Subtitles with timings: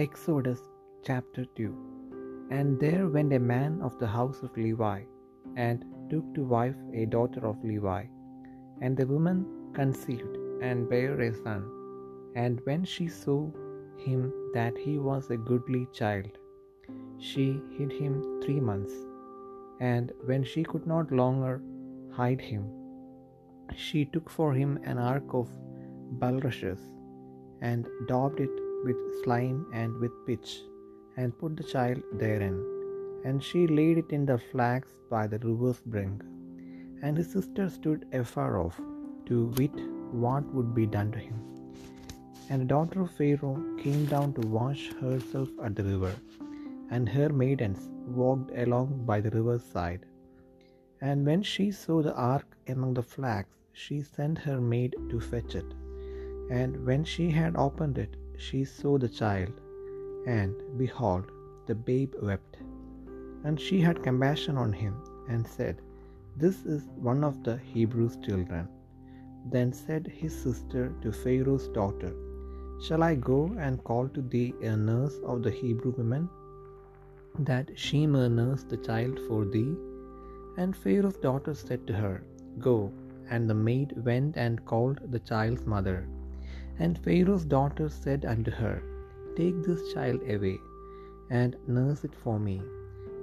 [0.00, 0.60] Exodus
[1.06, 4.98] chapter 2 And there went a man of the house of Levi,
[5.56, 8.02] and took to wife a daughter of Levi.
[8.80, 9.38] And the woman
[9.78, 11.64] conceived, and bare a son.
[12.42, 13.40] And when she saw
[14.04, 14.20] him
[14.58, 16.30] that he was a goodly child,
[17.30, 18.94] she hid him three months.
[19.80, 21.56] And when she could not longer
[22.20, 22.64] hide him,
[23.88, 25.50] she took for him an ark of
[26.22, 26.88] bulrushes,
[27.72, 30.50] and daubed it with slime and with pitch,
[31.16, 32.56] and put the child therein.
[33.24, 36.22] And she laid it in the flax by the river's brink.
[37.02, 38.78] And his sister stood afar off,
[39.26, 39.78] to wit
[40.24, 41.38] what would be done to him.
[42.50, 46.14] And the daughter of Pharaoh came down to wash herself at the river,
[46.90, 47.80] and her maidens
[48.20, 50.06] walked along by the river's side.
[51.00, 55.54] And when she saw the ark among the flax, she sent her maid to fetch
[55.54, 55.70] it.
[56.50, 58.16] And when she had opened it,
[58.46, 59.54] she saw the child,
[60.38, 61.26] and behold,
[61.68, 62.56] the babe wept.
[63.44, 64.94] And she had compassion on him,
[65.28, 65.76] and said,
[66.42, 68.66] This is one of the Hebrews' children.
[69.54, 72.12] Then said his sister to Pharaoh's daughter,
[72.86, 76.24] Shall I go and call to thee a nurse of the Hebrew women,
[77.50, 79.72] that she may nurse the child for thee?
[80.60, 82.16] And Pharaoh's daughter said to her,
[82.68, 82.78] Go.
[83.30, 85.98] And the maid went and called the child's mother.
[86.80, 88.74] And Pharaoh's daughter said unto her,
[89.36, 90.58] Take this child away,
[91.38, 92.56] and nurse it for me,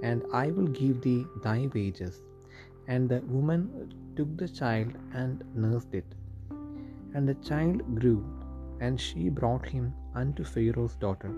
[0.07, 2.15] and I will give thee thy wages.
[2.87, 6.09] And the woman took the child and nursed it.
[7.13, 8.19] And the child grew,
[8.79, 9.85] and she brought him
[10.21, 11.33] unto Pharaoh's daughter,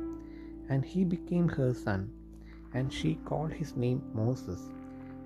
[0.70, 2.02] and he became her son.
[2.74, 4.62] And she called his name Moses.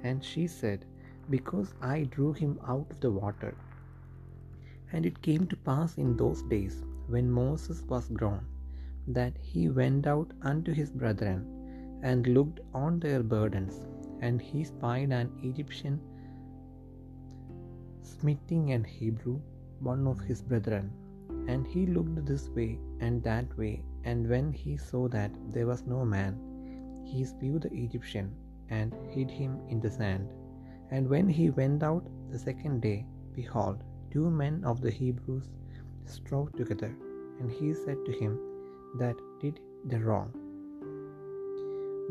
[0.04, 0.86] And she said,
[1.30, 3.54] Because I drew him out of the water.
[4.94, 8.42] And it came to pass in those days, when Moses was grown,
[9.08, 11.42] that he went out unto his brethren,
[12.04, 13.76] and looked on their burdens,
[14.22, 16.00] and he spied an Egyptian
[18.22, 19.40] smiting an Hebrew,
[19.80, 20.92] one of his brethren.
[21.48, 25.88] And he looked this way and that way, and when he saw that there was
[25.94, 26.34] no man,
[27.12, 28.28] he slew the Egyptian,
[28.70, 30.28] and hid him in the sand.
[30.92, 33.84] And when he went out the second day, behold,
[34.14, 35.48] two men of the Hebrews
[36.06, 36.94] strove together,
[37.40, 38.34] and he said to him
[39.00, 39.60] that did
[39.92, 40.32] the wrong,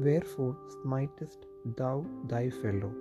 [0.05, 1.47] Wherefore smitest
[1.81, 2.93] thou thy fellow?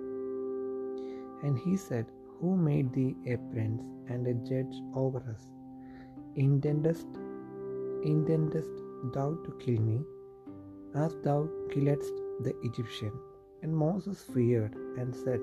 [1.44, 2.06] And he said,
[2.40, 5.44] Who made thee a prince and a judge over us?
[6.36, 7.06] Intendest,
[8.04, 8.70] intendest
[9.14, 9.98] thou to kill me,
[10.94, 13.12] as thou killedst the Egyptian?
[13.62, 15.40] And Moses feared and said,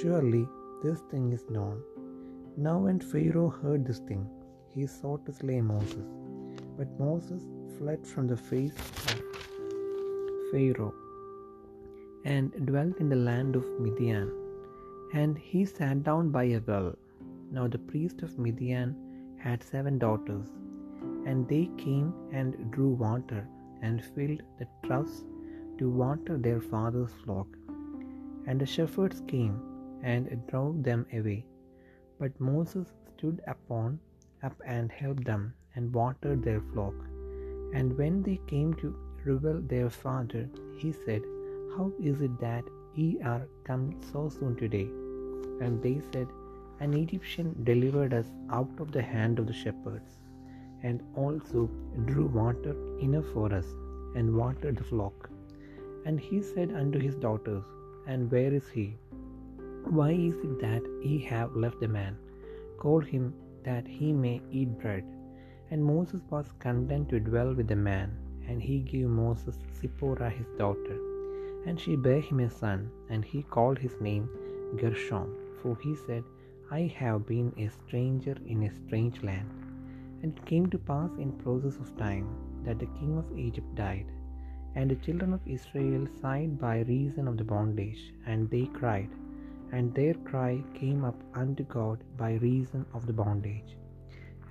[0.00, 0.46] Surely
[0.82, 1.82] this thing is known.
[2.66, 4.22] Now when Pharaoh heard this thing,
[4.74, 6.06] he sought to slay Moses.
[6.76, 7.42] But Moses
[7.76, 8.78] fled from the face
[9.10, 9.20] of
[10.50, 10.94] Pharaoh
[12.24, 14.32] and dwelt in the land of Midian.
[15.12, 16.88] And he sat down by a well.
[17.52, 18.96] Now the priest of Midian
[19.44, 20.48] had seven daughters,
[21.26, 23.46] and they came and drew water
[23.82, 25.22] and filled the troughs
[25.78, 27.46] to water their father's flock.
[28.48, 29.60] And the shepherds came
[30.02, 31.44] and drove them away.
[32.18, 34.00] But Moses stood upon
[34.42, 36.94] up and helped them and watered their flock.
[37.74, 40.48] And when they came to reveal their father,
[40.78, 41.22] he said,
[41.76, 42.64] How is it that
[42.94, 44.88] ye are come so soon today?
[45.64, 46.28] And they said,
[46.80, 50.12] An Egyptian delivered us out of the hand of the shepherds,
[50.82, 51.68] and also
[52.06, 52.74] drew water
[53.06, 53.66] enough for us,
[54.16, 55.30] and watered the flock.
[56.06, 57.64] And he said unto his daughters,
[58.06, 58.86] And where is he?
[59.90, 62.16] Why is it that ye have left the man?
[62.78, 63.32] Call him
[63.64, 65.04] that he may eat bread.
[65.70, 68.10] And Moses was content to dwell with the man,
[68.46, 70.96] and he gave Moses Zipporah his daughter.
[71.66, 74.28] And she bare him a son, and he called his name
[74.80, 75.30] Gershom,
[75.62, 76.22] for he said,
[76.70, 79.48] I have been a stranger in a strange land.
[80.22, 82.28] And it came to pass in process of time
[82.64, 84.10] that the king of Egypt died,
[84.74, 89.08] and the children of Israel sighed by reason of the bondage, and they cried,
[89.71, 93.71] and their cry came up unto God by reason of the bondage.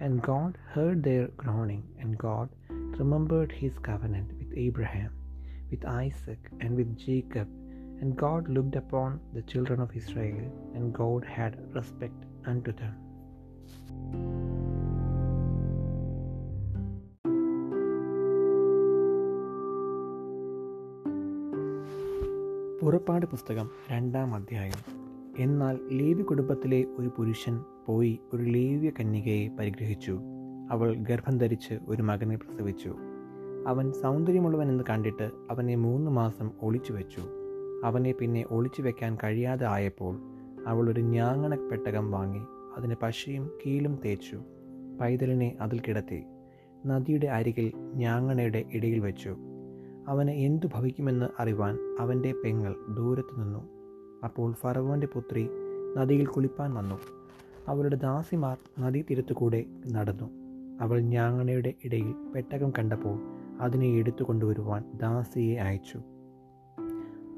[0.00, 2.48] And God heard their groaning, and God
[3.00, 5.12] remembered his covenant with Abraham,
[5.70, 7.48] with Isaac, and with Jacob.
[8.00, 12.20] And God looked upon the children of Israel, and God had respect
[12.52, 12.94] unto them.
[22.80, 24.80] പുറപ്പാട് പുസ്തകം രണ്ടാം അധ്യായം
[25.39, 30.19] എന്നാൽ ലേവി കുടുംബത്തിലെ ഒരു പുരുഷൻ പോയി ഒരു ലേവ്യ കന്യകയെ പരിഗ്രഹിച്ചു.
[30.71, 32.95] അവൾ ഗർഭം ധരിച്ച് ഒരു മകനെ പ്രസവിച്ചു.
[33.67, 37.21] അവൻ സൗന്ദര്യമുള്ളവൻ എന്ന് കണ്ടിട്ട് അവനെ മൂന്ന് മാസം ഒളിച്ചു വെച്ചു.
[37.83, 40.19] അവനെ പിന്നെ ഒളിച്ചു വെക്കാൻ കഴിയാതെ ആയപ്പോൾ
[40.67, 42.41] അവൾ ഒരു ഞാങ്ങണ പെട്ടകം വാങ്ങി
[42.77, 44.41] അതിന് പശയും കീലും തേച്ചു.
[45.01, 46.23] പൈതലിനെ അതിൽ കിടത്തി.
[46.85, 49.37] നദിയുടെ അരികിൽ ഞാങ്ങണയുടെ ഇടയിൽ വെച്ചു.
[50.07, 53.76] അവന് എന്തു ഭവിക്കുമെന്ന് അറിവാൻ അവന്റെ പെങ്ങൾ ദൂരത്തു നിന്നു.
[54.23, 55.49] അപ്പോൾ ഫറവോന്റെ പുത്രി
[55.97, 56.99] നദിയിൽ കുളിപ്പാൻ വന്നു.
[57.67, 60.29] അവളുടെ ദാസിമാർ നദീതീരത്തുകൂടെ നടന്നു.
[60.81, 63.19] അവൾ ഞാങ്ങണയുടെ ഇടയിൽ പെട്ടകം കണ്ടപ്പോൾ
[63.59, 65.99] അതിനെ എടുത്തു കൊണ്ടുവരുവാൻ ദാസിയെ അയച്ചു.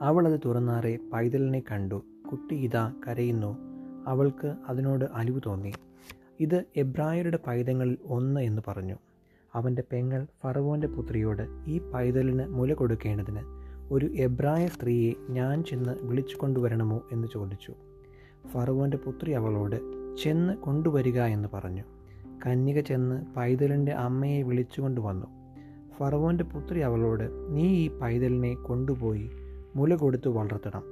[0.02, 2.04] അവൾ അത് തുറന്നാറെ പൈതലിനെ കണ്ടു.
[2.32, 3.58] കുട്ടി ഇതാ കരയുന്നു.
[4.08, 5.74] അവൾക്ക് അതിനോട് അലിവ് തോന്നി.
[6.40, 8.96] ഇത് എബ്രായരുടെ പൈതങ്ങളിൽ ഒന്ന് എന്ന് പറഞ്ഞു.
[9.54, 13.59] അവന്റെ പെങ്ങൾ ഫറവോന്റെ പുത്രിയോട് ഈ പൈതലിന് മുല കൊടുക്കേണ്ടതിന്
[13.92, 17.74] ഒരു എബ്രായ സ്ത്രീയെ ഞാൻ ചെന്ന് വിളിച്ചു കൊണ്ടുവരണമോ എന്ന് ചോദിച്ചു.
[18.52, 19.76] ഫറവോന്റെ പുത്രി അവളോട്
[20.24, 21.84] ചെന്ന് കൊണ്ടുവരിക എന്ന് പറഞ്ഞു.
[22.46, 25.28] കന്യക ചെന്ന് പൈതലിന്റെ അമ്മയെ വിളിച്ചുകൊണ്ട് വന്നു
[26.00, 29.32] ഫറവോന്റെ പുത്രി അവളോട് നീ ഈ പൈതലിനെ കൊണ്ടുപോയി
[29.76, 30.84] മുല കൊടുത്തു വളർത്തണം.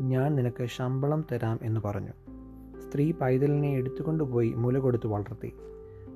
[0.00, 2.10] ഞാൻ നിനക്ക് ശമ്പളം തരാം എന്ന് പറഞ്ഞു.
[2.80, 5.52] സ്ത്രീ പൈതലിനെ എടുത്തുകൊണ്ടുപോയി മുല കൊടുത്തു വളർത്തി.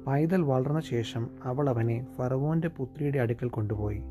[0.07, 4.03] പൈതൽ വളർന്ന ശേഷം അവൾ അവനെ ഫറവോന്റെ പുത്രിയുടെ അടുക്കൽ കൊണ്ടുപോയി.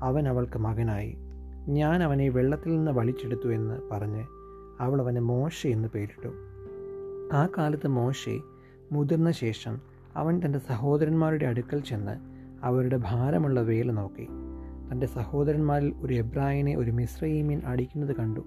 [0.00, 1.16] അവൻ അവൾക്ക് മകനായി.
[1.68, 4.24] ഞാൻ അവനെ വെള്ളത്തിൽ നിന്ന് വലിച്ചെടുത്തു എന്ന് പറഞ്ഞ്
[4.80, 6.28] അവൾ അവന് മോശ എന്ന് പേരിട്ടു.
[7.32, 8.40] ആ കാലത്ത് മോശെ
[8.92, 9.80] മുതിർന്ന ശേഷം
[10.16, 12.12] അവൻ തന്റെ സഹോദരന്മാരുടെ അടുക്കൽ ചെന്ന്
[12.64, 14.24] അവരുടെ ഭാരമുള്ള വേല നോക്കി.
[14.92, 18.40] തന്റെ സഹോദരന്മാരിൽ ഒരു എബ്രായനെ ഒരു മിശ്രയീമീൻ അടിക്കുന്നത് കണ്ടു.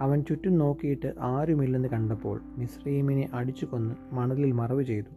[0.00, 5.14] അവൻ ചുറ്റും നോക്കിയിട്ട് ആരുമില്ലെന്ന് കണ്ടപ്പോൾ മിശ്രയീമിനെ അടിച്ചു കൊന്ന് മണലിൽ മറവ് ചെയ്തു.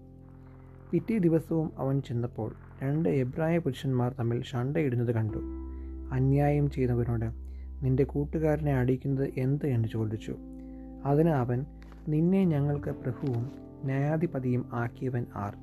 [0.92, 2.54] പിറ്റേ ദിവസവും അവൻ ചെന്നപ്പോൾ
[2.84, 5.71] രണ്ട് എബ്രായ പുരുഷന്മാർ തമ്മിൽ ഷണ്ടയിടുന്നത് കണ്ടു.
[6.12, 7.26] അന്യായം ചെയ്തവനോട്
[7.86, 10.36] നിന്റെ കൂട്ടുകാരനെ അടിക്കുന്നത് എന്ത് എന്ന് ചോദിച്ചു.
[11.06, 11.66] അതിന് അവൻ
[12.08, 13.52] നിന്നെ ഞങ്ങൾക്ക് പ്രഭുവും
[13.86, 15.56] ന്യായാധിപതിയും ആക്കിയവൻ ആർ?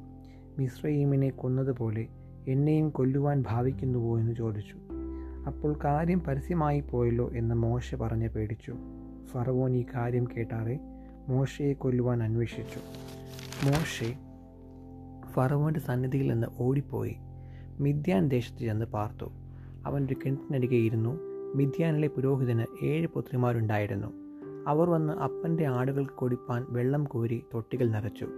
[0.58, 2.06] മിശ്രയീമിനെ കൊന്നതുപോലെ
[2.48, 4.76] എന്നെയും കൊല്ലുവാൻ ഭാവിക്കുന്നുവോ എന്ന് ചോദിച്ചു.
[5.46, 8.74] അപ്പോൾ കാര്യം പരസ്യമായി പോയല്ലോ എന്ന് മോശ പറഞ്ഞ് പേടിച്ചു.
[9.32, 10.80] ഫറവോൻ ഈ കാര്യം കേട്ടാറെ
[11.28, 12.80] മോശയെ കൊല്ലുവാൻ അന്വേഷിച്ചു.
[13.66, 14.14] മോശെ
[15.32, 17.16] ഫറവോന്റെ സന്നിധിയിൽ നിന്ന് ഓടിപ്പോയി
[17.80, 19.30] മിഥ്യാൻ ദേശത്ത് ചെന്ന് പാർത്തു.
[19.88, 21.18] അവൻ ഒരു കിണറ്റിനരികെയിരുന്നു.
[21.54, 24.06] മിഥ്യാനിലെ പുരോഹിതന് ഏഴ് പുത്രിമാരുണ്ടായിരുന്നു.
[24.66, 28.28] അവർ വന്ന് അപ്പന്റെ ആടുകൾക്ക് കൊടുപ്പാൻ വെള്ളം കോരി തൊട്ടികൾ നിറച്ചു.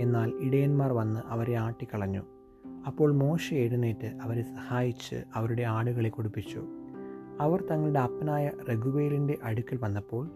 [0.00, 2.20] എന്നാൽ ഇടയന്മാർ വന്ന് അവരെ ആട്ടിക്കളഞ്ഞു.
[2.86, 6.62] അപ്പോൾ മോശ എഴുന്നേറ്റ് അവരെ സഹായിച്ച് അവരുടെ ആടുകളെ കുടിപ്പിച്ചു.
[7.40, 10.30] അവർ തങ്ങളുടെ അപ്പനായ രഘുവേലിന്റെ അടുക്കൽ വന്നപ്പോൾ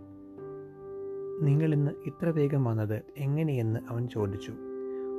[1.42, 4.52] നിങ്ങളിന്ന് ഇത്ര വേഗം വന്നത് എങ്ങനെയെന്ന് അവൻ ചോദിച്ചു.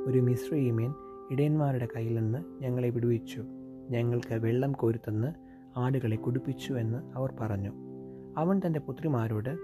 [0.05, 0.93] ഒരു മിശ്രീമേൻ
[1.31, 3.43] ഇടയന്മാരുടെ കയ്യിൽ നിന്ന് ഞങ്ങളെ വിടുവിച്ചു.
[3.91, 5.33] ഞങ്ങൾക്ക് വെള്ളം കോരിത്തന്ന്
[5.77, 7.71] ആടുകളെ കുടിപ്പിച്ചു എന്ന് അവർ പറഞ്ഞു.
[8.37, 9.57] അവൻ തന്റെ പുത്രിമാരോട്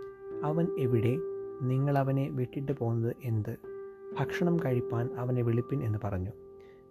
[0.44, 1.16] അവൻ എവിടെ?
[1.62, 3.58] നിങ്ങൾ അവനെ വിട്ടിട്ട് പോകുന്നത് എന്ത്?
[4.20, 6.32] ഭക്ഷണം കഴിപ്പാൻ അവനെ വിളിപ്പിൻ എന്ന് പറഞ്ഞു.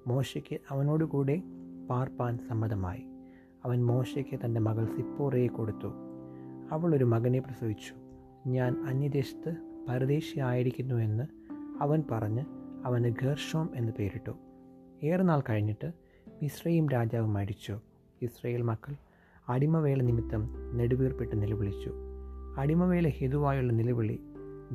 [0.07, 1.43] മോശയ്ക്ക് അവനോടുകൂടെ
[1.91, 3.03] പാർപ്പാൻ സമ്മതമായി.
[3.65, 5.93] അവൻ മോശയ്ക്ക് തന്റെ മകൾ സിപ്പോറയെ കൊടുത്തു.
[6.71, 7.95] അവൾ ഒരു മകനെ പ്രസവിച്ചു.
[8.49, 9.55] ഞാൻ അന്യദേശത്ത്
[9.89, 11.25] പരദേശിയായിരിക്കുന്നു എന്ന്
[11.81, 12.45] അവൻ പറഞ്ഞ്
[12.85, 14.33] അവന് ഗർഷോം എന്ന് പേരിട്ടു.
[15.03, 16.06] ഏറെ നാൾ കഴിഞ്ഞിട്ട്
[16.43, 17.81] മിശ്രയും രാജാവ് മരിച്ചു.
[18.23, 18.95] ഇസ്രയേൽ മക്കൾ
[19.49, 21.93] അടിമവേല നിമിത്തം നെടുവീർപ്പിട്ട് നിലവിളിച്ചു.
[22.59, 24.21] അടിമവേല ഹേതുവായുള്ള നിലവിളി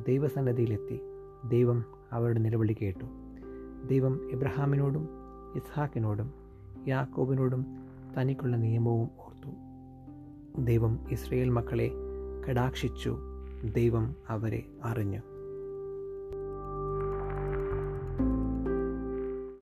[0.08, 1.00] ദൈവസന്നദ്ധിയിലെത്തി
[1.48, 3.04] ദൈവം അവരുടെ നിലവിളി കേട്ടു.
[3.86, 5.08] ദൈവം എബ്രഹാമിനോടും
[5.56, 6.32] ഇസ്ഹാക്കിനോടും
[6.88, 7.66] യാക്കോബിനോടും
[8.18, 9.50] തനിക്കുള്ള നിയമവും ഓർത്തു.
[10.64, 11.90] ദൈവം ഇസ്രയേൽ മക്കളെ
[12.48, 13.18] കടാക്ഷിച്ചു.
[13.64, 15.31] ദൈവം അവരെ അറിഞ്ഞു.